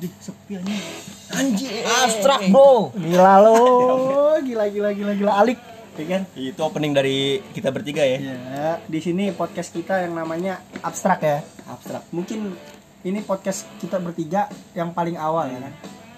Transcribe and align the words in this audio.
Di 0.00 0.08
sepi 0.16 0.56
aja. 0.56 0.76
Anjir. 1.36 1.84
Abstrak 1.84 2.48
bro. 2.48 2.88
Gila 2.96 3.34
lo, 3.44 3.56
gila 4.40 4.64
gila 4.72 4.90
gila 4.96 5.12
gila 5.12 5.32
alik. 5.44 5.60
Ya 6.00 6.16
kan? 6.16 6.22
Itu 6.32 6.60
opening 6.64 6.96
dari 6.96 7.44
kita 7.52 7.68
bertiga 7.68 8.00
ya. 8.00 8.18
Ya, 8.24 8.70
di 8.88 9.00
sini 9.04 9.28
podcast 9.36 9.68
kita 9.76 10.00
yang 10.00 10.16
namanya 10.16 10.64
abstrak 10.80 11.20
ya. 11.20 11.44
Abstrak. 11.68 12.08
Mungkin 12.16 12.56
ini 13.04 13.20
podcast 13.20 13.68
kita 13.76 14.00
bertiga 14.00 14.48
yang 14.72 14.96
paling 14.96 15.20
awal 15.20 15.52
ya 15.52 15.60
kan. 15.60 15.74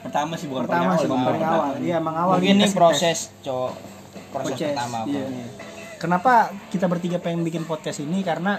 Pertama 0.07 0.39
sih 0.39 0.47
bukan 0.47 0.71
Pertama 0.71 0.95
sih 0.99 1.11
paling 1.11 1.27
paling 1.27 1.43
awal. 1.43 1.71
Iya, 1.83 1.95
emang 1.99 2.15
awal. 2.15 2.35
Mungkin 2.39 2.55
ini 2.63 2.67
proses 2.71 3.35
cowok 3.43 3.73
proses 4.33 4.55
Podcast, 4.55 4.75
pertama 4.79 4.99
iya. 5.11 5.27
Bro. 5.27 5.71
Kenapa 6.03 6.33
kita 6.71 6.87
bertiga 6.91 7.19
pengen 7.23 7.47
bikin 7.47 7.63
podcast 7.63 8.03
ini 8.03 8.27
karena 8.27 8.59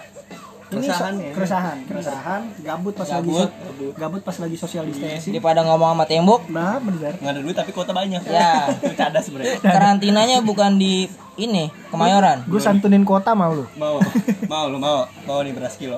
ini 0.74 0.82
Keresahan 0.84 1.14
so- 1.14 1.20
ya. 1.20 1.32
keresahan, 1.32 1.78
keresahan, 1.84 2.42
gabut 2.60 2.94
pas 2.94 3.06
lagi 3.06 3.22
Gabut. 3.24 3.50
so- 3.50 3.94
gabut 3.94 4.22
pas 4.22 4.38
lagi 4.38 4.56
social 4.56 4.84
distancing. 4.84 5.32
Daripada 5.32 5.62
ngomong 5.62 5.90
sama 5.92 6.06
tembok, 6.06 6.42
Nah, 6.48 6.78
bener. 6.78 7.14
Nggak 7.16 7.32
ada 7.32 7.40
duit 7.40 7.56
tapi 7.56 7.72
kuota 7.72 7.92
banyak. 7.92 8.22
Ya. 8.24 8.68
Itu 8.82 8.94
cadas 8.94 9.24
sebenarnya. 9.26 9.58
karantinanya 9.60 10.38
bukan 10.40 10.76
di 10.76 11.06
ini 11.36 11.70
Kemayoran. 11.88 12.46
Gue 12.46 12.58
santunin 12.58 13.02
kota 13.02 13.32
mau 13.32 13.50
lu. 13.52 13.66
Mau, 13.74 13.98
mau 14.46 14.66
lu 14.68 14.78
mau, 14.78 15.06
mau 15.24 15.40
nih 15.40 15.50
beras 15.52 15.74
kilo. 15.76 15.98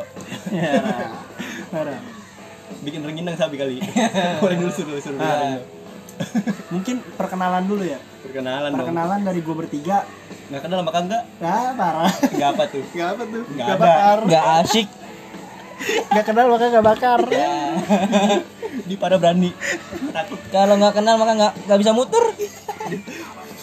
Ya. 0.49 0.80
Bikin 2.81 3.02
rengginang 3.02 3.35
sabi 3.35 3.55
kali. 3.55 3.81
Boleh 4.41 4.55
dulu 4.55 4.69
suruh 4.69 4.97
suruh 4.97 5.17
Ah. 5.17 5.59
Mungkin 6.69 7.03
perkenalan 7.13 7.66
dulu 7.66 7.83
ya. 7.83 7.99
Perkenalan 8.21 8.71
dong. 8.71 8.80
Perkenalan 8.81 9.19
dari 9.21 9.39
gue 9.39 9.55
bertiga. 9.55 10.07
Nggak 10.45 10.62
kenal 10.62 10.77
sama 10.85 10.91
Kangga? 10.94 11.20
Nah, 11.41 11.73
parah. 11.73 12.12
Nggak 12.30 12.49
apa 12.53 12.63
tuh? 12.70 12.84
Gak 12.94 13.08
apa 13.17 13.23
tuh? 13.26 13.44
Nggak 13.49 13.66
Gak 13.66 13.76
ada. 13.76 13.81
bakar. 13.81 14.17
Gak 14.30 14.45
asik. 14.62 14.88
Gak 16.08 16.26
kenal 16.26 16.45
maka 16.48 16.66
gak 16.72 16.86
bakar. 16.86 17.20
Di 18.86 18.95
pada 18.95 19.16
berani. 19.17 19.50
Takut. 20.14 20.39
Kalau 20.53 20.75
nggak 20.78 20.94
kenal 20.95 21.16
maka 21.17 21.34
nggak 21.34 21.53
nggak 21.66 21.80
bisa 21.81 21.92
muter. 21.92 22.25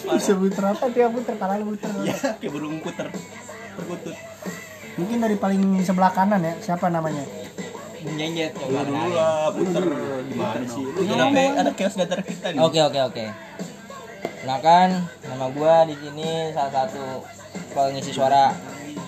Bisa 0.03 0.33
muter 0.35 0.63
apa 0.67 0.85
dia 0.91 1.07
muter 1.07 1.33
lu 1.39 1.65
muter. 1.73 1.89
Ya, 2.03 2.15
kayak 2.37 2.51
burung 2.51 2.83
puter. 2.83 3.07
Perkutut. 3.79 4.15
Mungkin 4.99 5.17
dari 5.23 5.35
paling 5.39 5.81
sebelah 5.81 6.11
kanan 6.11 6.43
ya. 6.43 6.53
Siapa 6.59 6.91
namanya? 6.91 7.23
Jenjet 8.03 8.51
Dulu 8.59 8.83
dulu 8.83 9.15
lah, 9.15 9.47
puter. 9.55 9.83
Gimana 10.27 10.65
sih? 10.67 10.83
Lu 10.83 11.01
kenapa 11.07 11.39
ada 11.63 11.71
chaos 11.71 11.95
di 11.95 12.03
antara 12.03 12.21
kita 12.21 12.47
nih? 12.51 12.59
Oke 12.59 12.79
oke 12.83 12.99
oke. 12.99 13.25
Silakan 14.43 15.07
nama 15.23 15.47
gua 15.55 15.87
di 15.87 15.95
sini 15.95 16.51
salah 16.51 16.83
satu 16.83 17.23
pengisi 17.71 18.11
suara 18.11 18.51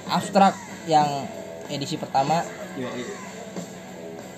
abstrak 0.08 0.56
yang 0.88 1.28
edisi 1.68 2.00
pertama 2.00 2.40
iya. 2.80 2.88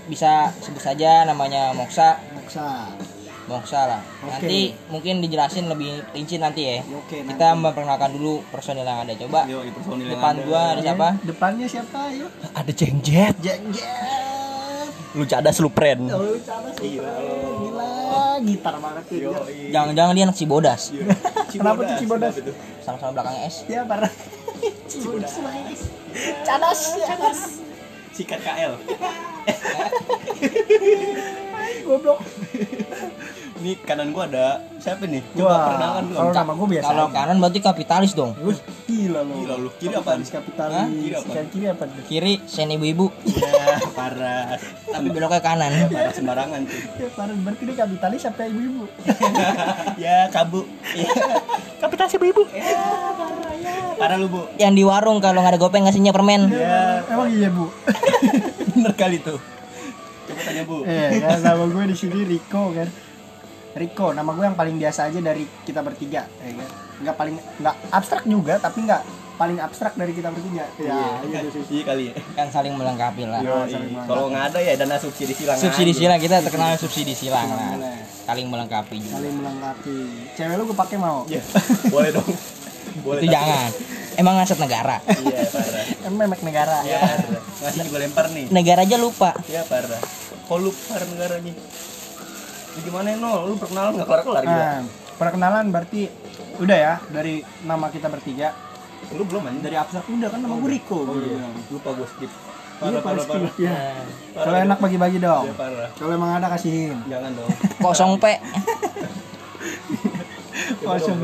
bisa 0.09 0.49
sebut 0.57 0.81
saja 0.81 1.21
namanya 1.21 1.69
Moksa 1.77 2.17
Moksa. 2.33 2.97
Moksa 3.45 3.81
lah. 3.85 4.01
Oke. 4.25 4.41
Nanti 4.41 4.59
mungkin 4.89 5.21
dijelasin 5.21 5.69
lebih 5.69 6.01
rinci 6.17 6.41
nanti 6.41 6.65
ya. 6.65 6.81
Oke, 6.81 7.21
nanti. 7.21 7.37
Kita 7.37 7.53
memperkenalkan 7.53 8.17
dulu 8.17 8.41
personil 8.49 8.81
yang 8.81 9.05
ada. 9.05 9.13
Coba 9.13 9.45
Yo, 9.45 9.61
iya, 9.61 9.71
personil 9.77 10.01
yang 10.01 10.17
depan 10.17 10.33
ada. 10.33 10.43
gua 10.49 10.61
ada 10.73 10.81
siapa? 10.81 11.07
Depannya 11.21 11.67
siapa? 11.69 11.99
Ayo. 12.09 12.25
Ada 12.57 12.71
jengjet. 12.73 13.37
Jengjet. 13.37 14.89
Lu 15.13 15.29
cadas 15.29 15.61
lu 15.61 15.69
pren. 15.69 16.09
Oh, 16.09 16.25
lu 16.25 16.41
cara 16.41 16.73
sih. 16.73 16.97
Gitar 18.39 18.75
banget 18.77 19.03
dia. 19.07 19.29
iya. 19.47 19.69
Jangan-jangan 19.73 20.13
dia 20.13 20.23
anak 20.25 20.37
Cibodas. 20.37 20.81
Kenapa 21.51 21.81
tuh 21.83 21.95
Cibodas? 21.97 22.33
Kenapa 22.35 22.47
tuh? 22.49 22.55
Sama-sama 22.83 23.11
belakangnya 23.15 23.41
S. 23.45 23.55
Ya 23.65 23.81
parah. 23.83 24.11
Cibodas. 24.91 25.33
Cadas, 26.43 26.79
cadas. 26.99 27.39
Sikat 28.13 28.41
KL. 28.41 28.73
Goblok. 31.85 32.19
Ini 33.57 33.73
kanan 33.81 34.13
gua 34.13 34.29
ada 34.29 34.61
siapa 34.77 35.09
nih? 35.09 35.21
Coba 35.33 35.49
Wah, 35.49 35.57
perkenalan 35.65 36.03
dulu. 36.05 36.17
kalau 36.17 36.31
nama 36.31 36.51
gue 36.53 36.67
biasa. 36.77 36.87
Kalau 36.87 37.05
kanan 37.09 37.37
berarti 37.41 37.59
kapitalis 37.59 38.11
dong. 38.13 38.31
Gila 38.97 39.21
lu. 39.21 39.33
Gila 39.45 39.55
lu. 39.61 39.69
Kiri 39.77 39.93
kapitalis, 39.93 40.27
apaan? 40.27 40.41
kapitalis. 40.41 40.73
Hah? 40.73 40.87
Kiri 40.89 41.13
apaan? 41.13 41.29
Kiri, 41.29 41.47
kiri 41.53 41.65
apa? 41.69 41.83
Kiri 42.09 42.33
sen 42.49 42.73
ibu-ibu, 42.73 43.05
Ya, 43.29 43.77
parah. 43.93 44.57
tapi 44.89 45.07
beloknya 45.13 45.39
kanan. 45.39 45.71
Parah 45.87 46.13
sembarangan 46.13 46.61
tuh. 46.65 46.81
Ya, 46.97 47.07
parah. 47.13 47.35
Berarti 47.37 47.63
dia 47.63 47.75
kapitalis 47.77 48.21
apa 48.25 48.41
ibu-ibu? 48.49 48.83
ya, 50.03 50.17
kabu. 50.33 50.65
kapitalis 51.77 52.17
ibu-ibu. 52.17 52.43
Parah 53.97 54.17
lu, 54.17 54.27
Bu. 54.29 54.41
Yang 54.57 54.73
di 54.73 54.83
warung 54.83 55.17
kalau 55.21 55.41
nggak 55.41 55.53
ada 55.53 55.61
gopeng 55.61 55.85
ngasihnya 55.85 56.13
permen. 56.13 56.49
Ya, 56.49 57.05
Emang 57.05 57.29
iya, 57.29 57.49
Bu? 57.53 57.69
bener 58.73 58.93
kali 58.93 59.21
tuh. 59.21 59.37
Coba 60.25 60.41
tanya, 60.41 60.63
Bu. 60.65 60.81
Eh, 60.85 61.21
kan 61.21 61.37
nama 61.41 61.65
gue 61.65 61.83
di 61.85 61.95
sini 61.97 62.19
Riko 62.25 62.73
kan. 62.73 62.89
Riko, 63.77 64.11
nama 64.11 64.29
gue 64.29 64.43
yang 64.43 64.55
paling 64.55 64.75
biasa 64.75 65.07
aja 65.07 65.19
dari 65.19 65.45
kita 65.61 65.79
bertiga, 65.79 66.25
ya 66.37 66.51
kan. 66.51 66.69
Nggak 66.97 67.15
paling 67.15 67.35
nggak 67.57 67.75
abstrak 67.89 68.23
juga, 68.23 68.57
tapi 68.57 68.83
nggak 68.83 69.01
paling 69.37 69.57
abstrak 69.57 69.93
dari 69.93 70.11
kita 70.11 70.29
bertiga. 70.29 70.65
Ya, 70.75 70.97
Iya, 71.21 71.39
gitu 71.43 71.61
sih. 71.61 71.63
iya 71.71 71.83
kali 71.85 72.03
ya. 72.09 72.13
Kan 72.33 72.49
saling 72.49 72.73
melengkapi 72.73 73.23
lah. 73.23 73.39
Yo. 73.39 73.53
Iya. 73.63 74.01
Kalau 74.03 74.25
nggak 74.27 74.43
ada 74.49 74.59
ya 74.59 74.73
dana 74.75 74.97
subsidi 74.97 75.31
silang. 75.31 75.55
Subsidi 75.55 75.91
aja. 75.91 75.99
silang 75.99 76.19
kita 76.19 76.35
terkenal 76.41 76.73
subsidi 76.75 77.13
silang 77.13 77.45
lah. 77.47 77.77
Saling 78.25 78.49
melengkapi 78.49 78.97
juga. 78.97 79.13
Saling 79.15 79.35
melengkapi. 79.35 79.97
Cewek 80.33 80.55
lu 80.55 80.63
gue 80.65 80.77
pakai 80.77 80.97
mau? 80.97 81.21
Iya, 81.25 81.41
boleh 81.93 82.09
dong. 82.11 82.29
Boleh. 82.99 83.21
Itu 83.21 83.29
tapi- 83.29 83.35
jangan. 83.35 83.69
Emang 84.17 84.33
ngaset 84.33 84.57
negara. 84.57 84.97
Iya, 85.05 85.39
parah. 85.45 85.83
Emang 86.01 86.17
memek 86.19 86.41
negara. 86.41 86.77
Iya, 86.81 86.97
parah. 86.97 87.41
Ngasih 87.61 87.81
juga 87.85 87.97
lempar 88.01 88.25
nih. 88.33 88.45
Negara 88.49 88.81
aja 88.81 88.97
lupa. 88.97 89.37
Iya, 89.45 89.61
parah. 89.63 90.01
Kok 90.49 90.57
lu 90.57 90.73
parah 90.89 91.05
negaranya? 91.05 91.53
Ya, 92.77 92.79
gimana 92.85 93.07
no? 93.17 93.49
Lu 93.49 93.53
perkenalan 93.57 93.97
nggak 93.97 94.05
kelar-kelar 94.07 94.43
gitu? 94.45 94.53
Nah, 94.53 94.85
perkenalan 95.17 95.65
berarti 95.73 96.01
udah 96.61 96.77
ya 96.77 96.93
dari 97.09 97.41
nama 97.65 97.89
kita 97.89 98.05
bertiga. 98.05 98.53
Lu 99.17 99.25
belum 99.25 99.49
anjing. 99.49 99.65
Dari 99.65 99.77
abstrak 99.81 100.05
udah 100.05 100.29
kan 100.29 100.39
nama 100.45 100.53
gue 100.61 100.69
Riko. 100.77 101.01
Oh 101.01 101.17
gua 101.17 101.25
iya. 101.25 101.49
Lupa 101.73 101.89
gue 101.97 102.05
skip. 102.05 102.29
Iya, 102.29 102.37
Parah, 102.77 103.01
parah, 103.01 103.25
parah, 103.25 103.41
parah. 103.49 103.53
Iya. 103.57 103.73
Parah, 104.37 104.45
Kalau 104.45 104.57
enak 104.69 104.77
bagi-bagi 104.77 105.17
dong. 105.17 105.45
Iya, 105.49 105.53
parah. 105.57 105.89
Kalau 105.97 106.11
emang 106.13 106.31
ada 106.37 106.47
kasihin. 106.53 106.97
Jangan 107.09 107.31
dong. 107.33 107.49
Kosong 107.81 108.11
P. 108.21 108.25
Coba 110.77 110.93
Kosong. 110.93 111.17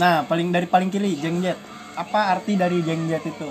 Nah, 0.00 0.24
paling 0.24 0.48
dari 0.48 0.64
paling 0.64 0.88
kiri 0.88 1.20
jengjet. 1.20 1.60
Apa 2.00 2.32
arti 2.32 2.56
dari 2.56 2.80
jengjet 2.80 3.20
itu? 3.28 3.48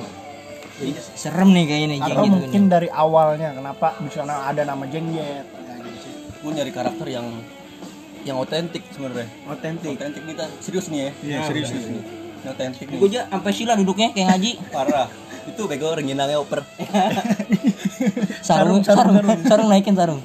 Serem 1.18 1.58
nih 1.58 1.66
kayak 1.66 1.82
ini 1.90 1.96
Atau 1.98 2.22
gitu 2.22 2.38
mungkin 2.38 2.64
dari 2.70 2.86
awalnya 2.94 3.50
kenapa 3.50 3.98
bisa 4.02 4.22
ada 4.26 4.62
nama 4.62 4.86
jengjet? 4.86 5.67
Ya. 6.38 6.44
Gue 6.44 6.52
nyari 6.54 6.72
karakter 6.72 7.08
yang 7.08 7.28
yang 8.24 8.38
otentik 8.38 8.84
sebenarnya. 8.92 9.26
Otentik. 9.48 9.90
Otentik 9.92 10.24
kita 10.24 10.46
serius 10.60 10.86
nih 10.88 11.00
ya. 11.00 11.12
Iya, 11.24 11.38
serius 11.44 11.68
serius. 11.68 11.88
nih. 11.88 12.04
Yang 12.40 12.52
otentik 12.54 12.86
nih. 12.88 12.98
Gue 12.98 13.10
aja 13.10 13.22
sampai 13.28 13.52
sila 13.52 13.74
duduknya 13.74 14.08
kayak 14.12 14.28
ngaji. 14.30 14.52
Parah. 14.76 15.08
Itu 15.48 15.62
bego 15.64 15.90
rengginangnya 15.90 16.38
oper. 16.38 16.60
Sarung, 18.44 18.80
Sarung, 18.80 18.84
sarung, 18.84 19.16
sarung, 19.18 19.40
sarung, 19.44 19.68
naikin 19.68 19.96
sarung. 19.96 20.22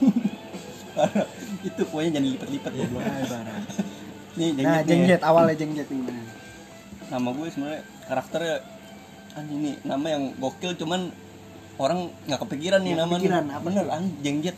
Parah. 0.93 1.27
Itu 1.63 1.83
pokoknya 1.87 2.11
jangan 2.13 2.29
lipat-lipat 2.29 2.73
ya. 2.77 2.85
Nih 4.33 4.49
jengjet, 4.51 4.65
Nah, 4.65 4.75
nih. 4.75 4.85
jengjet 4.85 5.23
awalnya 5.23 5.55
jengjet 5.55 5.87
gimana? 5.87 6.21
Nama 7.07 7.29
gue 7.29 7.47
sebenarnya 7.49 7.81
karakternya 8.03 8.57
anjing 9.33 9.61
nih 9.63 9.75
nama 9.83 10.07
yang 10.09 10.23
gokil 10.37 10.73
cuman 10.75 11.09
orang 11.79 11.99
nggak 12.27 12.41
kepikiran 12.43 12.81
nih 12.81 12.93
Nggak 12.93 13.01
nama 13.01 13.15
kepikiran, 13.15 13.43
nih. 13.43 13.55
apa 13.55 13.65
Bener 13.65 13.87
anjing 13.89 14.17
jengjet. 14.21 14.57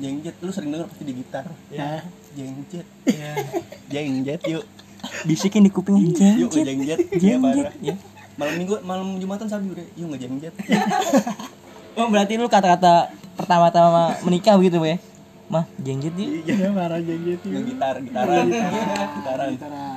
Jengjet 0.00 0.36
lu 0.40 0.50
sering 0.50 0.72
denger 0.72 0.88
pasti 0.88 1.04
di 1.04 1.14
gitar. 1.14 1.44
Ya. 1.68 2.00
Jengjet. 2.32 2.86
Jengjet 3.92 4.40
yuk. 4.48 4.64
Bisikin 5.24 5.64
di 5.64 5.70
kuping 5.72 5.96
Yuk 5.96 6.52
jengjet. 6.52 6.98
Iya 7.16 7.36
Jengjet. 7.36 7.72
Ya. 7.80 7.94
Malam 8.36 8.54
minggu 8.56 8.74
malam 8.80 9.20
Jumatan 9.20 9.46
sabi 9.46 9.70
udah. 9.70 9.86
Yuk 9.94 10.08
ngejengjet. 10.10 10.54
Oh 11.98 12.06
berarti 12.06 12.38
lu 12.38 12.46
kata-kata 12.46 13.10
pertama-tama 13.34 14.14
menikah 14.22 14.54
begitu 14.54 14.78
ya? 14.80 14.96
Mah 15.50 15.66
jengjet 15.76 16.14
yuk. 16.14 16.46
Iya, 16.46 16.70
marah 16.70 17.02
jengjet 17.02 17.42
Yang 17.42 17.50
itu. 17.66 17.70
gitar, 17.74 17.94
gitaran. 17.98 18.46
Gitaran. 18.46 19.48
Gitaran. 19.58 19.90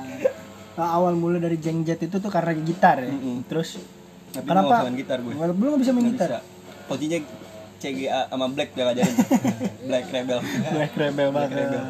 Nah, 0.74 0.88
awal 0.90 1.14
mulai 1.14 1.38
dari 1.38 1.54
jengjet 1.54 2.02
itu 2.02 2.18
tuh 2.18 2.28
karena 2.34 2.50
gitar 2.58 2.98
ya. 2.98 3.14
Terus 3.46 3.78
Tapi 4.34 4.42
Kenapa? 4.42 4.90
gitar 4.90 5.22
gue. 5.22 5.32
Gua 5.38 5.54
belum 5.54 5.78
bisa 5.78 5.94
main 5.94 6.10
Nggak 6.10 6.14
gitar. 6.18 6.30
bisa. 6.42 7.22
CGA 7.84 8.20
sama 8.32 8.46
Black 8.48 8.72
yang 8.72 8.86
ngajarin. 8.88 9.16
Black 9.88 10.06
Rebel. 10.08 10.38
Black 10.72 10.92
rebel 10.96 11.28
banget. 11.28 11.50
Black 11.52 11.60
Rebel. 11.60 11.84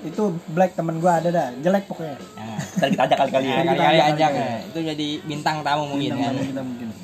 Itu 0.00 0.22
Black 0.56 0.72
temen 0.72 0.96
gua 0.96 1.20
ada 1.20 1.28
dah, 1.28 1.48
jelek 1.60 1.84
pokoknya. 1.84 2.16
Nah, 2.16 2.56
Ntar 2.80 2.88
kita 2.88 3.02
ajak 3.04 3.18
kali-kali 3.20 3.44
ya. 3.44 3.52
ya, 3.52 3.62
kali-kali 3.68 4.00
ajak 4.16 4.30
ya. 4.32 4.48
Itu 4.64 4.78
jadi 4.80 5.08
bintang 5.28 5.60
tamu 5.60 5.84
mungkin 5.92 6.16
kan. 6.16 6.32
Kita 6.40 6.62
mungkin. 6.64 6.88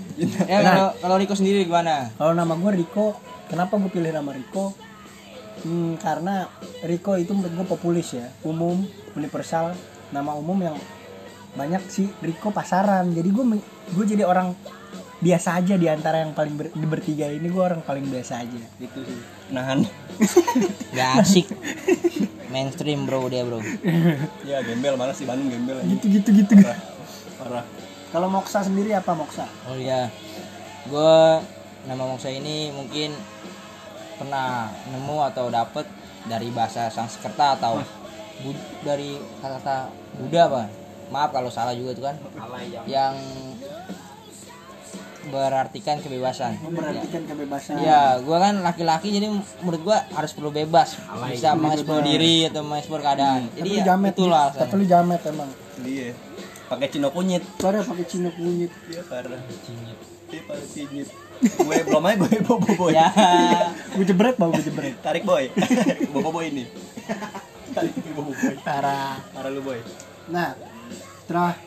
Ya 0.49 0.65
kalau 0.65 0.97
kalau 0.97 1.17
Riko 1.21 1.37
sendiri 1.37 1.69
gimana? 1.69 2.09
Kalau 2.17 2.33
nama 2.33 2.57
gue 2.57 2.73
Riko, 2.81 3.21
kenapa 3.53 3.77
gue 3.77 3.93
pilih 3.93 4.17
nama 4.17 4.33
Riko? 4.33 4.73
Hmm, 5.61 6.01
karena 6.01 6.49
Riko 6.89 7.21
itu 7.21 7.37
menurut 7.37 7.53
gue 7.53 7.67
populis 7.69 8.17
ya, 8.17 8.33
umum, 8.41 8.81
universal, 9.13 9.77
nama 10.17 10.33
umum 10.33 10.57
yang 10.57 10.73
banyak 11.53 11.85
sih 11.93 12.09
Riko 12.25 12.49
pasaran. 12.49 13.13
Jadi 13.13 13.29
gue 13.29 13.45
gue 13.93 14.05
jadi 14.09 14.25
orang 14.25 14.57
biasa 15.17 15.57
aja 15.57 15.75
di 15.75 15.89
antara 15.89 16.21
yang 16.21 16.37
paling 16.37 16.55
ber- 16.55 16.75
di 16.77 16.87
bertiga 16.87 17.27
ini 17.27 17.49
gue 17.49 17.63
orang 17.63 17.81
paling 17.81 18.05
biasa 18.05 18.45
aja. 18.45 18.61
Itu 18.77 19.01
sih. 19.01 19.21
Nahan. 19.49 19.85
Gak 20.97 21.11
asik. 21.25 21.47
Mainstream 22.53 23.05
bro 23.05 23.27
dia 23.27 23.43
bro. 23.43 23.59
ya 24.49 24.61
gembel 24.61 24.95
mana 24.95 25.17
sih 25.17 25.25
Bandung 25.25 25.49
gembel 25.49 25.81
aja. 25.81 25.89
Gitu 25.89 26.07
gitu 26.21 26.29
gitu. 26.37 26.55
Parah. 26.61 26.81
Parah. 27.41 27.65
Kalau 28.13 28.29
Moksa 28.29 28.61
sendiri 28.61 28.93
apa 28.93 29.13
Moksa? 29.13 29.49
Oh 29.67 29.77
iya. 29.77 30.13
Gue 30.87 31.43
nama 31.89 32.03
Moksa 32.05 32.29
ini 32.29 32.71
mungkin 32.71 33.17
pernah 34.17 34.69
nemu 34.89 35.17
atau 35.33 35.49
dapet 35.49 35.85
dari 36.25 36.49
bahasa 36.49 36.89
Sanskerta 36.89 37.57
atau 37.57 37.81
Bud- 38.37 38.69
dari 38.85 39.17
kata-kata 39.41 39.89
Buddha 40.21 40.43
apa? 40.45 40.63
Maaf 41.09 41.31
kalau 41.33 41.49
salah 41.49 41.73
juga 41.73 41.95
itu 41.95 42.03
kan. 42.05 42.17
Yang 42.85 43.15
berartikan 45.29 45.99
kebebasan. 46.01 46.59
memperhatikan 46.63 47.23
kebebasan. 47.27 47.83
Ya, 47.83 48.19
gua 48.23 48.39
kan 48.39 48.63
laki-laki 48.63 49.11
jadi 49.11 49.29
menurut 49.63 49.81
gua 49.83 49.99
harus 50.15 50.33
perlu 50.33 50.51
bebas, 50.55 50.97
bisa 51.31 51.55
mengeksplor 51.59 52.03
diri 52.03 52.47
atau 52.47 52.63
mengeksplor 52.63 53.01
keadaan. 53.03 53.51
tapi 53.51 53.59
Jadi 53.63 53.69
lu 53.71 53.77
ya 53.79 53.85
jamet 53.93 54.15
itulah. 54.15 54.47
tapi 54.55 54.75
lu 54.79 54.85
jamet 54.87 55.21
emang. 55.27 55.51
Iya. 55.83 56.11
Pakai 56.67 56.89
cino 56.91 57.09
kunyit. 57.15 57.43
Sorry 57.63 57.79
pakai 57.83 58.05
cino 58.11 58.31
kunyit. 58.35 58.73
Iya 58.91 59.03
parah. 59.07 59.39
Cinyit 59.63 59.99
iya 60.35 60.43
parah 60.43 60.67
cinyit 60.67 61.09
gue 61.37 61.77
belum 61.85 62.05
aja 62.09 62.17
gue 62.17 62.33
bobo 62.49 62.71
boy. 62.77 62.93
Ya. 62.97 63.13
gue 63.93 64.05
jebret 64.09 64.37
bau 64.41 64.49
gue 64.53 64.65
jebret. 64.65 64.97
Tarik 65.05 65.29
boy. 65.29 65.53
Bobo 66.17 66.33
boy 66.33 66.49
ini. 66.49 66.65
Tarik 67.77 67.93
bobo 68.17 68.33
boy. 68.33 68.57
Parah. 68.65 69.21
Parah 69.37 69.51
lu 69.53 69.61
boy. 69.61 69.79
Nah 70.33 70.57
setelah 71.27 71.59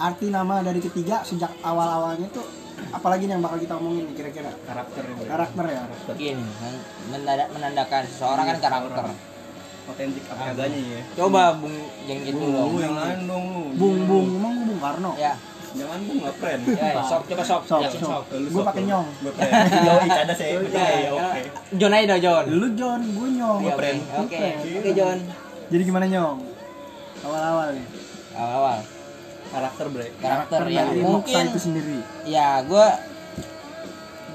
arti 0.00 0.32
nama 0.32 0.62
dari 0.64 0.80
ketiga 0.80 1.20
sejak 1.26 1.50
awal-awalnya 1.60 2.30
tuh 2.32 2.46
apalagi 2.90 3.22
nih 3.22 3.32
yang 3.32 3.42
bakal 3.42 3.58
kita 3.58 3.74
omongin 3.74 4.04
nih 4.04 4.14
kira-kira 4.14 4.50
karakternya 4.62 5.14
boy 5.14 5.26
karakter 5.26 5.64
ya 5.66 5.82
Mungkin 6.06 6.36
men- 6.36 6.84
menanda- 7.06 7.50
menandakan 7.50 8.02
seseorang 8.04 8.44
kan 8.46 8.56
karakter. 8.58 9.04
otentik 9.82 10.22
apa 10.24 10.42
adanya 10.50 10.78
ya 10.78 11.00
Coba 11.16 11.42
Bung 11.52 11.74
Jenggit 12.04 12.30
dulu. 12.32 12.46
lu 12.46 12.54
dong. 12.54 12.72
yang 12.78 12.94
lain 12.94 13.20
dong 13.24 13.44
lu 13.46 13.62
bung 13.74 13.96
bung 14.04 14.26
emang 14.32 14.52
gue 14.54 14.66
bung 14.66 14.80
Karno 14.80 15.10
Ya, 15.16 15.32
jangan 15.72 15.98
bung 16.00 16.18
nggak 16.20 16.36
friend 16.36 16.60
ya, 16.68 17.02
sok 17.02 17.22
coba 17.26 17.42
sok. 17.42 17.62
Sok, 17.64 17.80
sok. 17.88 18.00
sok. 18.00 18.22
Gue 18.30 18.62
pakai 18.64 18.82
nyong. 18.84 19.06
gue 19.18 19.32
friend 19.32 19.54
yo 19.80 19.92
ada 19.98 20.30
saya 20.32 20.50
Ya, 20.62 20.86
ya 21.00 21.10
oke 21.12 21.40
John 21.74 21.92
aja 21.92 22.06
dong, 22.08 22.20
John. 22.20 22.44
lu 22.48 22.66
John 22.74 23.00
gue 23.08 23.28
nyong 23.32 23.58
Iya, 23.60 23.68
Oke, 23.68 23.78
friend. 23.78 23.98
oke. 24.16 24.42
Oke, 24.78 24.90
John. 24.92 25.18
jadi 25.66 25.82
gimana 25.82 26.06
nyong 26.06 26.38
awal-awal 27.20 27.68
nih 27.72 27.86
Awal-awal 28.32 28.78
karakter 29.50 29.86
bre. 29.90 30.08
Karakter 30.18 30.60
yang 30.70 30.88
dari 30.90 31.00
Moksa 31.02 31.10
mungkin 31.10 31.44
itu 31.50 31.58
sendiri. 31.60 31.98
ya 32.26 32.62
gue 32.62 32.86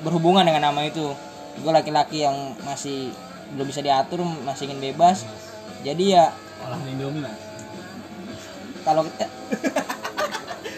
berhubungan 0.04 0.44
dengan 0.44 0.72
nama 0.72 0.82
itu. 0.86 1.16
Gue 1.64 1.72
laki-laki 1.72 2.28
yang 2.28 2.54
masih 2.68 3.16
belum 3.56 3.72
bisa 3.72 3.80
diatur 3.80 4.22
masih 4.44 4.68
ingin 4.68 4.92
bebas. 4.92 5.24
Jadi 5.82 6.16
ya 6.16 6.36
olahan 6.66 6.88
Indomie 6.92 7.24
lah 7.24 7.36
kalau 8.86 9.02
kita 9.10 9.26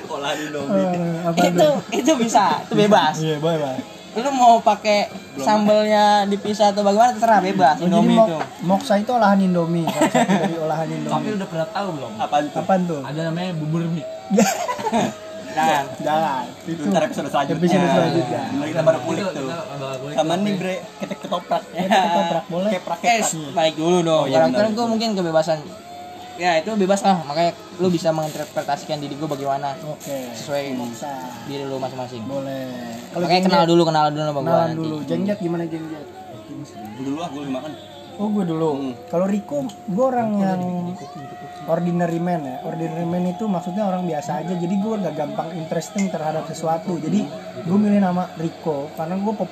olahan 0.07 0.37
indomie. 0.39 0.87
Eh, 1.43 1.51
itu 1.51 1.67
itu 1.91 2.11
bisa 2.15 2.63
itu 2.63 2.73
bebas. 2.79 3.19
Iya 3.19 3.37
boleh 3.43 3.96
lu 4.23 4.31
mau 4.33 4.57
pakai 4.59 5.09
sambelnya 5.37 6.25
dipisah 6.25 6.73
atau 6.73 6.81
bagaimana 6.81 7.13
terserah 7.13 7.39
bebas. 7.41 7.77
Indomie 7.81 8.17
itu. 8.17 8.37
Moksa 8.65 8.97
itu 8.97 9.11
olahan 9.13 9.39
Indomie 9.41 9.85
salah 9.85 10.09
satu 10.09 10.33
dari 10.33 10.57
olahan 10.65 10.87
tapi 11.05 11.27
udah 11.37 11.47
pernah 11.47 11.67
tahu 11.69 11.87
belum? 11.93 12.11
Apaan 12.17 12.45
tuh? 12.49 12.59
Apaan 12.61 12.81
tuh? 12.89 13.01
Ada 13.05 13.19
namanya 13.29 13.51
bubur 13.55 13.83
mie. 13.85 14.05
Jangan 15.57 15.85
jangan 16.05 16.45
itu 16.69 16.81
ntar 16.93 17.01
episode 17.09 17.29
selanjutnya. 17.33 17.65
Episode 17.65 17.89
selanjutnya. 17.89 18.41
Nah, 18.45 18.65
kita 18.69 18.81
baru 18.85 18.99
kulik 19.01 19.23
Itu 19.25 19.29
tuh. 19.33 19.47
kita 19.49 20.13
sama 20.13 20.33
nih 20.37 20.53
bre. 20.53 20.75
Ketek 21.01 21.17
ketoprak 21.25 21.63
kita 21.73 21.97
ketoprak 21.97 22.45
boleh? 22.45 22.69
Keprak 22.77 22.99
eh 23.01 23.19
balik 23.57 23.73
dulu 23.73 23.97
dong. 24.05 24.23
Oh, 24.27 24.29
iya, 24.29 24.45
gue 24.69 24.85
mungkin 24.85 25.09
kebebasan 25.17 25.57
ya 26.37 26.61
itu 26.61 26.69
bebas 26.77 27.01
lah. 27.03 27.21
Makanya 27.25 27.51
lu 27.81 27.89
bisa 27.89 28.13
menginterpretasikan 28.13 29.01
diri 29.01 29.17
gue 29.17 29.29
bagaimana. 29.29 29.73
Oke. 29.85 30.33
Sesuai 30.33 30.77
Moksa 30.77 31.11
diri 31.49 31.65
lu 31.65 31.81
masing-masing. 31.81 32.23
Boleh. 32.25 32.69
Kalau 33.11 33.25
makanya 33.25 33.43
kenal 33.49 33.63
dulu 33.65 33.83
kenal 33.85 34.05
dulu 34.13 34.21
sama 34.21 34.31
gue 34.31 34.45
kenalan 34.45 34.65
nanti. 34.69 34.79
dulu. 34.79 34.95
Jengjet 35.05 35.37
gimana 35.41 35.63
jengjet 35.65 36.05
dulu 36.97 37.17
ah 37.21 37.29
gue 37.29 37.41
lebih 37.43 37.55
makan. 37.57 37.71
Oh 38.17 38.27
gue 38.33 38.45
dulu. 38.49 38.69
Hmm. 38.73 38.93
Kalau 39.13 39.25
Riko, 39.29 39.69
gue 39.69 40.05
orang 40.05 40.29
yang 40.41 40.61
ordinary 41.69 42.17
man 42.17 42.41
ya. 42.41 42.57
Ordinary 42.65 43.05
man 43.05 43.29
itu 43.29 43.45
maksudnya 43.45 43.85
orang 43.85 44.09
biasa 44.09 44.41
aja. 44.41 44.53
Jadi 44.57 44.75
gue 44.81 44.93
gak 45.05 45.13
gampang 45.13 45.53
interesting 45.53 46.09
terhadap 46.09 46.49
sesuatu. 46.49 46.97
Jadi 46.97 47.29
gue 47.61 47.77
milih 47.77 48.01
nama 48.01 48.25
Riko 48.41 48.89
karena 48.97 49.21
gue 49.21 49.33
pop 49.37 49.51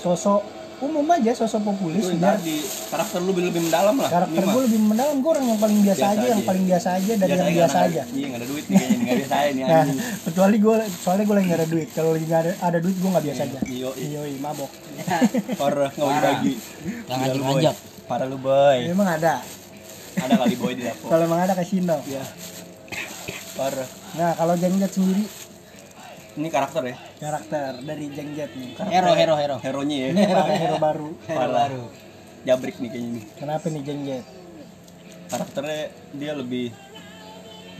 sosok 0.00 0.53
umum 0.80 1.06
aja, 1.08 1.30
sosok 1.32 1.62
populis. 1.64 2.02
Biar 2.08 2.34
tadi 2.34 2.58
karakter 2.88 3.18
lu 3.18 3.30
lebih 3.32 3.60
mendalam 3.60 3.94
lah 3.94 4.08
karakter 4.08 4.34
Ini 4.34 4.46
gue 4.48 4.62
lebih 4.64 4.80
mendalam. 4.82 5.16
Gue 5.16 5.30
orang 5.32 5.46
yang 5.46 5.60
paling 5.60 5.78
biasa, 5.80 6.00
Biasa 6.00 6.12
aja, 6.12 6.26
yang 6.26 6.34
aja. 6.36 6.48
paling 6.48 6.64
biasa 6.64 6.88
aja 6.92 7.12
dari 7.14 7.30
yang 7.30 7.46
biasa 7.54 7.76
nggak 7.76 7.88
aja. 7.88 8.02
iya 8.08 8.24
nggak 8.26 8.40
ada 8.40 8.48
duit 8.48 8.64
nih 8.64 8.76
kayaknya 8.76 8.98
nggak 8.98 9.16
biasa 9.16 9.34
aja 9.36 9.50
nih 9.50 9.64
Nah, 9.70 9.84
kecuali 10.24 10.56
gue, 10.58 10.74
soalnya 10.96 11.24
gue 11.24 11.34
lagi 11.34 11.46
gak 11.46 11.60
ada 11.60 11.68
duit. 11.68 11.88
Kalau 11.90 12.10
lagi 12.10 12.26
gak 12.26 12.40
ada, 12.40 12.52
ada 12.60 12.78
duit 12.78 12.96
gue 12.96 13.10
gak 13.10 13.24
biasa 13.24 13.40
aja. 13.44 13.58
iyo 13.66 13.90
iyo 13.94 14.20
Yoi, 14.20 14.34
mabok. 14.38 14.70
parah 15.60 15.90
nggak 15.90 16.38
Yang 16.42 16.58
Gila 17.04 17.34
lu, 17.34 17.42
boy. 17.42 17.60
ngajak-ngajak. 17.60 17.76
parah 18.04 18.26
lu 18.26 18.38
boy 18.38 18.78
Emang 18.84 19.08
ada. 19.10 19.34
ada 20.14 20.34
kali 20.36 20.54
boy 20.54 20.72
di 20.72 20.82
dapur 20.82 21.08
Kalau 21.08 21.22
emang 21.24 21.40
ada 21.40 21.54
kasino. 21.54 21.96
ya 22.06 22.22
parah 23.52 23.88
Nah, 24.14 24.30
kalau 24.32 24.54
Jengjet 24.54 24.90
sendiri 24.90 25.26
ini 26.34 26.48
karakter 26.50 26.82
ya? 26.82 26.96
Karakter 27.22 27.70
dari 27.82 28.06
Jengjet 28.10 28.50
nih. 28.58 28.74
hero 28.90 29.12
hero 29.14 29.34
hero 29.38 29.56
hero. 29.62 29.80
Nya 29.86 29.96
ya? 29.96 30.06
Ini 30.10 30.22
pakai 30.26 30.56
hero 30.58 30.76
baru. 30.82 31.08
parah 31.26 31.68
jabrik 32.46 32.76
nih 32.82 32.88
kayaknya 32.90 33.10
nih. 33.16 33.24
Kenapa 33.38 33.66
nih 33.70 33.82
Jengjet? 33.82 34.24
karakternya 35.24 35.90
dia 36.14 36.32
lebih 36.36 36.70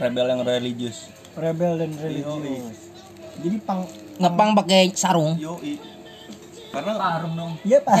rebel 0.01 0.25
yang 0.27 0.41
religius. 0.43 1.07
Rebel 1.35 1.79
dan 1.79 1.91
religius. 1.99 2.91
Jadi 3.39 3.57
pang 3.63 3.87
ngepang 4.19 4.49
pakai 4.55 4.91
sarung. 4.95 5.35
Yoi. 5.39 5.79
Karena 6.75 6.91
Tarum 6.99 7.31
dong. 7.39 7.51
Iya 7.63 7.79
pak. 7.79 7.95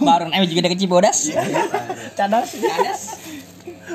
baru 0.00 0.32
eh 0.32 0.48
juga 0.48 0.64
ada 0.64 0.70
kecibodas 0.72 1.28
Cadas. 2.16 2.48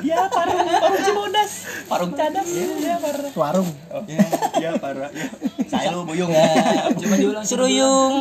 ya 0.06 0.30
parung. 0.30 0.58
Parung 0.78 1.02
cibodas 1.02 1.52
parung. 1.90 2.10
Cadas. 2.14 2.46
Ya 2.78 2.94
parah 3.02 3.30
Warung. 3.34 3.70
oh, 3.90 4.02
ya, 4.06 4.22
ya 4.62 4.70
parah 4.78 5.10
ya 5.10 5.26
saya 5.68 5.88
lu 5.90 6.02
buyung 6.02 6.30
Coba 6.94 7.14
diulang. 7.14 7.44
seruyung. 7.44 8.14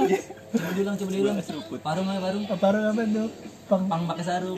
Coba 0.47 0.69
diulang, 0.71 0.95
coba 0.95 1.09
diulang. 1.09 1.35
seruput 1.39 1.79
Parung 1.79 2.05
aja 2.05 2.19
parung. 2.19 2.43
Warung 2.45 2.85
apa 2.85 3.01
tuh? 3.05 3.27
Pang. 3.65 3.83
Pang 3.85 4.01
pakai 4.05 4.23
sarung. 4.23 4.57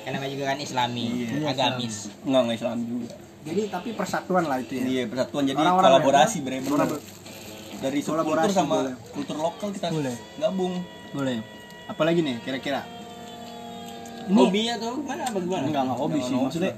karena 0.00 0.16
namanya 0.16 0.32
juga 0.32 0.44
kan 0.46 0.58
islami 0.58 1.04
Iya. 1.28 1.44
agamis 1.46 2.08
enggak 2.22 2.40
enggak 2.42 2.56
Islam 2.56 2.78
juga 2.82 3.10
Jadi 3.40 3.60
tapi 3.68 3.88
persatuan 3.92 4.44
lah 4.44 4.58
itu 4.58 4.72
ya. 4.74 4.84
iya 4.84 5.02
persatuan 5.04 5.44
jadi 5.44 5.60
kolaborasi 5.60 6.38
ya, 6.38 6.48
kan? 6.50 6.60
bener 6.66 6.88
dari 7.78 7.98
subkultur 8.00 8.24
Kolaborasi 8.26 8.54
sama 8.54 8.76
boleh. 8.80 8.94
kultur 9.12 9.36
lokal 9.38 9.68
kita 9.70 9.86
Boleh. 9.88 10.16
gabung 10.36 10.74
Boleh. 11.10 11.36
Apalagi 11.84 12.20
nih 12.20 12.40
kira-kira? 12.40 12.80
Ini 14.24 14.36
hobi 14.36 14.62
atau 14.70 14.94
gimana 14.96 15.22
bagaimana 15.26 15.64
enggak 15.64 15.82
enggak 15.84 15.98
hobi 15.98 16.18
sih. 16.20 16.34
Maksudnya 16.34 16.72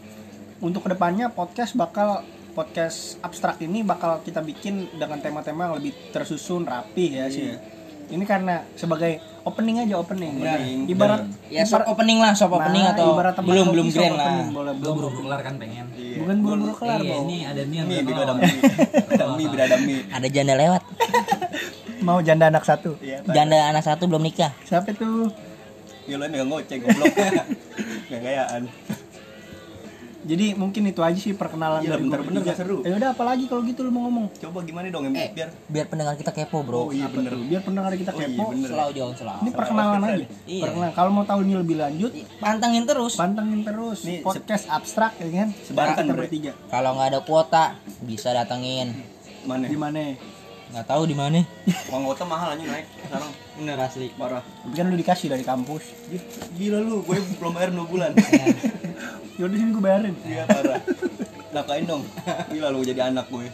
untuk 0.58 0.80
ke 0.80 0.90
depannya 0.90 1.26
podcast 1.28 1.72
bakal 1.74 2.26
podcast 2.52 3.16
abstrak 3.18 3.58
ini 3.58 3.80
bakal 3.80 4.20
kita 4.20 4.40
bikin 4.40 4.92
dengan 4.92 5.18
tema-tema 5.18 5.66
yang 5.66 5.74
lebih 5.76 5.92
tersusun 6.10 6.62
rapi 6.62 7.06
ya 7.12 7.26
sih. 7.26 7.48
Iya. 7.48 7.56
Ini 8.12 8.24
karena 8.24 8.60
sebagai 8.76 9.16
opening 9.42 9.80
aja 9.80 9.96
opening. 9.96 10.36
Opening. 10.36 10.78
Ibarat 10.84 11.22
ya 11.48 11.64
soft 11.64 11.88
opening 11.88 12.20
lah 12.20 12.36
soft 12.36 12.52
opening 12.52 12.84
Nah, 12.84 12.92
atau 12.92 13.06
ibarat 13.10 13.34
belum 13.40 13.66
belum 13.72 13.86
grand 13.88 14.14
lah 14.14 14.26
opening, 14.28 14.48
boleh, 14.52 14.72
Lu 14.72 14.78
belum. 14.78 14.94
buru 14.94 15.08
kelar 15.18 15.40
kan 15.40 15.54
pengen. 15.56 15.86
Iya. 15.96 16.16
Bukan 16.20 16.36
buru-buru 16.38 16.74
kelar, 16.76 16.98
Iya, 17.00 17.14
ini 17.18 17.36
ada 17.42 17.62
mie 17.64 17.80
mie 17.82 17.96
yang 17.96 18.06
belum 18.06 18.20
ada 18.20 18.34
mie 18.36 18.52
ada 19.08 19.24
mie 19.32 19.48
ada 19.48 19.76
mie 19.80 20.00
ada 20.06 20.26
janda 20.28 20.54
lewat 20.54 20.82
Mau 22.06 22.18
janda 22.18 22.50
anak 22.50 22.66
satu. 22.66 22.98
iya 22.98 23.22
janda 23.24 23.70
anak 23.70 23.86
satu 23.86 24.04
belum 24.04 24.20
nikah 24.20 24.50
Siapa 24.66 24.90
tuh? 24.92 25.30
ya 26.02 26.18
lo 26.18 26.26
megang 26.26 26.50
goceng 26.50 26.82
goblok 26.82 27.14
gak 28.10 28.20
gayaan 28.20 28.66
Jadi 30.22 30.54
mungkin 30.54 30.82
itu 30.84 30.98
aja 30.98 31.14
sih 31.14 31.32
perkenalan 31.32 31.80
Iya, 31.80 31.90
dari 31.90 32.00
gua 32.00 32.14
bener-bener 32.14 32.40
bertiga. 32.40 32.52
gak 32.52 32.58
seru. 32.58 32.78
Ya 32.80 32.94
udah 32.94 33.10
apalagi 33.10 33.44
kalau 33.44 33.62
gitu 33.62 33.80
lu 33.80 33.90
mau 33.90 34.02
ngomong. 34.04 34.26
coba 34.32 34.58
gimana 34.60 34.86
dong 34.88 35.10
Eh. 35.10 35.30
biar 35.30 35.50
biar 35.66 35.86
pendengar 35.86 36.14
kita 36.14 36.30
kepo 36.30 36.62
bro 36.62 36.78
oh 36.80 36.90
iya 36.90 37.04
Apa 37.04 37.16
bener 37.16 37.32
tuh? 37.32 37.42
Biar 37.44 37.62
pendengar 37.62 37.90
kita 37.92 38.10
Oh, 38.10 38.16
iya, 38.16 38.28
kepo. 38.28 38.44
bener. 38.48 38.68
selalu 38.68 38.90
jauh 38.94 39.14
selalu 39.14 39.40
Ini 39.40 39.50
perkenalan 39.52 39.98
Keren. 39.98 40.14
aja. 40.14 40.26
Iya. 40.44 40.62
Perkenalan. 40.62 40.92
Kalau 40.92 41.10
mau 41.10 41.24
tahu 41.24 41.40
ini 41.40 41.54
lebih 41.56 41.76
lanjut, 41.76 42.10
pantangin 42.38 42.84
terus 42.84 43.12
pantengin 43.14 43.60
terus 43.62 43.98
Nih, 44.02 44.18
podcast 44.20 44.64
abstrak 44.68 45.12
ya 45.16 45.28
kan. 45.32 45.48
Sebarkan, 45.60 46.04
Bre. 46.06 46.18
bertiga. 46.22 46.52
kalau 46.68 46.90
nggak 46.94 47.08
ada 47.08 47.20
kuota 47.20 47.64
bisa 48.00 48.30
datengin 48.30 48.94
mana 49.42 49.66
Di 49.66 49.74
mana? 49.74 50.14
nggak 50.68 50.88
tahu 50.88 51.04
di 51.04 51.12
mana 51.12 51.44
uang 51.90 52.04
kota 52.06 52.24
mahal 52.24 52.48
aja 52.48 52.64
naik 52.64 52.88
sekarang 53.02 53.28
bener 53.54 53.76
asli 53.76 54.08
parah 54.10 54.40
Tapi 54.40 54.72
kan 54.72 54.86
lu 54.86 54.96
dikasih 54.96 55.28
dari 55.28 55.42
kampus. 55.42 55.84
gila 56.54 56.80
lu 56.80 57.02
gue 57.02 57.12
belum 57.36 57.52
bayar 57.52 57.70
2 57.70 57.84
bulan 57.84 58.10
Yaudah 59.42 59.56
sini 59.56 59.70
gue 59.70 59.82
bayarin. 59.82 60.14
iya 60.22 60.46
parah. 60.46 60.78
Nakain 61.50 61.82
dong. 61.82 62.06
Gila 62.48 62.70
lu 62.70 62.80
jadi 62.80 63.10
anak 63.10 63.26
gue 63.26 63.50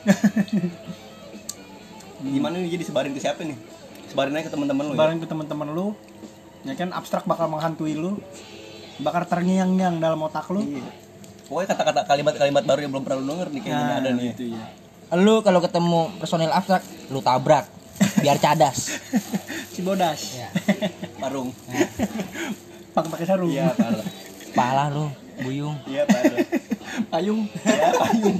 gimana 2.21 2.59
nih 2.59 2.71
jadi 2.71 2.85
sebarin 2.85 3.11
ke 3.11 3.21
siapa 3.21 3.41
nih? 3.41 3.57
Sebarin 4.07 4.35
aja 4.35 4.45
ke 4.45 4.53
teman-teman 4.53 4.85
lu 4.85 4.93
ya? 4.93 4.99
Bareng 4.99 5.19
ke 5.19 5.27
teman-teman 5.27 5.69
lu. 5.71 5.87
Ya 6.63 6.75
kan 6.75 6.91
abstrak 6.91 7.25
bakal 7.25 7.47
menghantui 7.47 7.95
lu. 7.95 8.19
Bakal 8.99 9.25
terngiang-ngiang 9.25 9.97
dalam 9.97 10.19
otak 10.21 10.45
lu. 10.49 10.61
Iya. 10.61 10.85
pokoknya 11.47 11.69
kata-kata 11.73 12.01
kalimat-kalimat 12.05 12.61
baru 12.61 12.81
yang 12.83 12.93
belum 12.93 13.03
pernah 13.03 13.19
lu 13.19 13.27
denger 13.31 13.49
nih 13.49 13.61
kayaknya 13.63 13.95
ada 13.97 14.11
nih. 14.13 14.25
gitu 14.31 14.45
ya 14.53 14.65
Lu 15.17 15.41
kalau 15.41 15.59
ketemu 15.59 16.13
personil 16.19 16.53
abstrak, 16.53 16.83
lu 17.09 17.21
tabrak. 17.21 17.65
Biar 18.19 18.37
cadas. 18.37 19.01
Cibodas 19.73 20.37
Ya. 20.37 20.53
parung. 21.17 21.55
Pakai 22.93 23.09
pakai 23.09 23.25
sarung. 23.25 23.49
Iya 23.49 23.73
parah. 23.73 24.05
Pala 24.53 24.85
lu, 24.91 25.07
buyung. 25.45 25.77
iya 25.87 26.03
payung 27.11 27.47
iya 27.65 27.91
payung 27.95 28.37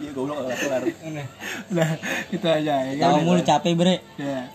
iya 0.00 0.10
goblok 0.16 0.36
gak 0.48 0.58
kelar 0.60 0.82
nah 1.70 1.90
itu 2.32 2.46
aja 2.46 2.74
ya? 2.88 3.04
Tahu 3.04 3.16
mulu 3.24 3.40
capek 3.44 3.72
bre. 3.76 3.96
ya 4.16 4.48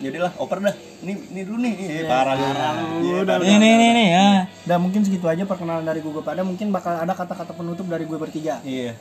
Yaudah 0.00 0.20
lah, 0.26 0.32
oper 0.40 0.64
dah. 0.64 0.72
Ini 1.04 1.12
ini 1.12 1.40
dulu 1.44 1.60
nih. 1.60 1.74
Iya, 1.76 2.08
parah. 2.08 2.32
parah 2.32 2.72
lu, 2.72 3.04
Iya, 3.04 3.16
udah, 3.20 3.36
parah. 3.36 3.44
Nih 3.44 3.56
nih 3.60 3.72
nih 3.76 3.90
nih 3.92 4.06
ya. 4.08 4.28
Dan 4.64 4.78
mungkin 4.80 5.04
segitu 5.04 5.28
aja 5.28 5.44
perkenalan 5.44 5.84
dari 5.84 6.00
gue 6.00 6.24
pada 6.24 6.40
mungkin 6.40 6.72
bakal 6.72 6.96
ada 6.96 7.12
kata-kata 7.12 7.52
penutup 7.52 7.84
dari 7.84 8.08
gue 8.08 8.16
bertiga. 8.16 8.64
Iya. 8.64 8.96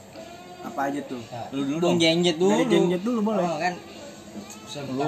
Apa 0.60 0.92
aja 0.92 1.00
tuh? 1.08 1.24
Lu 1.56 1.64
dulu 1.64 1.80
Dong 1.80 2.04
jengjet 2.04 2.36
dulu. 2.36 2.52
Dari 2.52 2.68
Genjet 2.68 3.00
dulu 3.00 3.20
boleh. 3.32 3.48
Oh, 3.48 3.56
kan. 3.56 3.74
Lu 4.92 5.08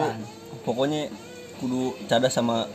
pokoknya 0.64 1.12
kudu 1.60 1.92
cadas 2.08 2.32
sama 2.40 2.72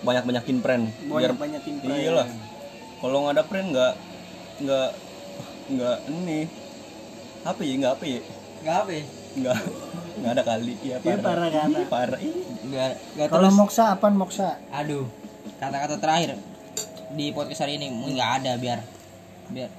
banyak-banyakin 0.00 0.58
friend. 0.64 0.84
Banyak 1.04 1.36
banyakin 1.36 1.74
friend. 1.84 2.00
Iya 2.00 2.10
lah. 2.16 2.26
Kalau 2.98 3.16
nggak 3.22 3.34
ada 3.34 3.44
friend 3.44 3.68
nggak 3.72 3.92
nggak 4.60 4.88
nggak 5.66 5.96
ini 6.08 6.40
apa 7.42 7.60
ya 7.60 7.74
nggak 7.76 7.92
apa 7.94 8.04
ya 8.06 8.20
Enggak 8.64 8.76
apa 8.80 8.90
ya? 8.92 9.04
nggak 9.34 9.56
nggak 10.14 10.30
ada 10.32 10.42
kali 10.42 10.74
ya 10.80 10.96
Iya, 11.02 11.16
parah 11.18 11.48
kata. 11.50 11.68
Ih, 11.74 11.86
parah 11.90 12.18
Ih. 12.22 12.34
Enggak 12.64 12.86
enggak 13.12 13.26
Kalau 13.28 13.50
moksa 13.50 13.82
apaan 13.92 14.14
moksa? 14.14 14.56
Aduh. 14.70 15.04
Kata-kata 15.58 15.96
terakhir 15.98 16.38
di 17.12 17.30
podcast 17.30 17.62
hari 17.62 17.76
ini 17.76 17.90
mungkin 17.90 18.16
nggak 18.16 18.32
ada 18.42 18.52
biar 18.56 18.80
biar 19.52 19.70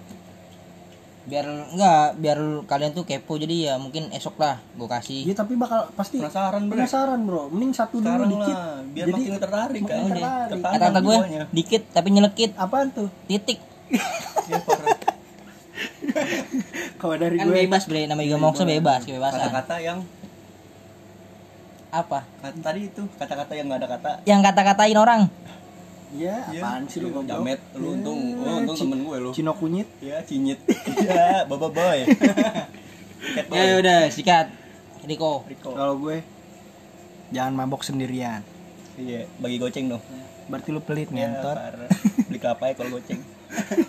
biar 1.25 1.46
enggak 1.74 2.22
biar 2.22 2.39
kalian 2.70 2.94
tuh 2.94 3.01
kepo 3.01 3.41
jadi 3.41 3.74
ya 3.74 3.74
mungkin 3.82 4.13
esok 4.13 4.38
lah 4.38 4.62
gue 4.77 4.86
kasih. 4.86 5.25
Iya 5.25 5.34
tapi 5.34 5.58
bakal 5.58 5.89
pasti 5.98 6.22
penasaran 6.22 6.70
bro 6.70 6.77
penasaran 6.77 7.20
bro. 7.25 7.44
Mending 7.50 7.74
satu 7.74 7.98
dulu 7.98 8.05
sekarang 8.05 8.29
dikit. 8.29 8.55
lah 8.55 8.77
biar 8.86 9.05
Jadi 9.10 9.22
makin 9.25 9.34
tertarik 9.41 9.82
kan? 9.82 9.98
makin 9.98 10.05
tertarik. 10.13 10.50
Tertarik 10.53 10.74
kata-kata 10.77 11.00
gue 11.01 11.17
dikit 11.50 11.82
tapi 11.89 12.08
nyelekit. 12.13 12.51
Apaan 12.55 12.88
tuh? 12.94 13.10
titik. 13.25 13.58
Iya, 14.46 14.62
parah. 14.62 14.98
Kalau 17.01 17.15
dari 17.17 17.36
kan 17.41 17.46
gue 17.50 17.55
bebas 17.65 17.84
bre. 17.89 18.05
Nama 18.05 18.22
juga 18.22 18.38
moksa 18.38 18.63
bebas 18.63 19.01
kebebasan 19.01 19.39
kata-kata 19.50 19.75
yang 19.82 20.00
apa? 21.89 22.20
Kata 22.44 22.60
tadi 22.62 22.82
itu 22.86 23.01
kata-kata 23.17 23.53
yang 23.58 23.65
nggak 23.65 23.79
ada 23.82 23.89
kata. 23.98 24.12
Yang 24.29 24.41
kata-katain 24.46 24.98
orang 25.01 25.22
Iya, 26.15 26.36
Iya. 26.50 26.62
apaan 26.63 26.84
sih 26.88 27.00
lu 27.03 27.12
goblok? 27.12 27.27
jamet 27.27 27.60
lu 27.75 27.88
untung. 27.93 28.19
Lu 28.39 28.51
untung 28.63 28.77
temen 28.77 29.00
gue 29.03 29.17
lu. 29.19 29.29
Cino 29.36 29.51
kunyit. 29.51 29.88
ya 30.07 30.17
cinyit. 30.24 30.60
Ya 31.03 31.43
baba 31.43 31.67
boy. 31.67 32.00
Boy. 33.51 33.57
ya 33.60 33.75
udah 33.84 34.00
sikat. 34.07 34.48
Riko. 35.03 35.43
Riko. 35.45 35.75
Kalau 35.75 36.00
gue 36.00 36.24
jangan 37.29 37.53
mabok 37.53 37.84
sendirian. 37.84 38.41
iya 38.95 39.27
bagi 39.38 39.60
goceng 39.60 39.91
dong. 39.91 40.00
Berarti 40.48 40.69
lu 40.72 40.79
pelit 40.79 41.12
ya, 41.12 41.27
ngentot. 41.27 41.57
parah. 41.57 41.89
Beli 42.31 42.38
kelapa 42.39 42.63
ya 42.72 42.74
kalau 42.79 42.89
goceng. 42.95 43.19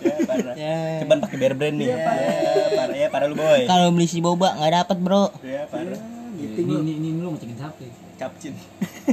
Ya 0.03 0.15
parah. 0.27 0.55
Ya. 0.57 0.77
cuman 1.05 1.17
pakai 1.23 1.37
bear 1.39 1.53
brand 1.55 1.77
nih. 1.79 1.87
Ya 1.87 1.97
parah. 2.03 2.95
Ya 2.97 3.07
parah. 3.07 3.27
Lu 3.31 3.35
boy. 3.39 3.63
Kalau 3.63 3.87
beli 3.95 4.07
si 4.09 4.19
boba 4.19 4.57
nggak 4.59 4.73
dapet 4.83 4.97
bro. 4.99 5.31
Ya 5.47 5.63
parah. 5.71 5.95
Gitu 6.37 6.59
Ini 6.59 6.73
ini 6.83 6.91
ini 6.99 7.07
lu 7.23 7.31
mau 7.33 7.39
ya? 7.39 7.71
capcin. 8.19 8.53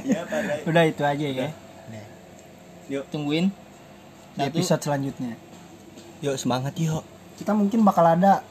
Ya 0.02 0.26
parah. 0.26 0.56
Udah 0.66 0.82
itu 0.82 1.02
aja 1.06 1.26
ya. 1.30 1.48
Yuk 2.86 3.04
tungguin 3.08 3.48
Di 4.34 4.40
Satu. 4.40 4.50
episode 4.50 4.82
selanjutnya. 4.82 5.34
yuk 6.20 6.34
semangat 6.34 6.74
yuk 6.76 7.02
Kita 7.34 7.50
mungkin 7.50 7.82
bakal 7.82 8.06
ada 8.08 8.42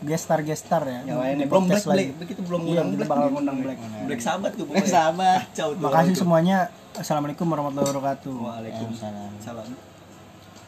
gestar-gestar 0.00 0.80
ya. 0.82 1.00
yang 1.04 1.20
lainnya 1.20 1.44
belum 1.44 1.64
black 1.66 1.84
black 1.84 2.08
begitu 2.16 2.40
belum 2.40 2.60
Iya, 2.64 2.82
black 2.86 3.04
bakal 3.06 3.26
ngundang 3.30 3.58
Black. 3.60 3.78
black 4.06 4.20
sahabat 4.20 4.50
tuh 4.54 4.64
Black 4.64 4.86
sahabat. 4.86 5.44
Makasih 5.76 6.16
semuanya. 6.16 6.58
Assalamualaikum 6.90 7.46
warahmatullahi 7.46 7.86
wabarakatuh. 7.92 8.34
Waalaikumsalam 8.34 9.30
salam 9.38 9.89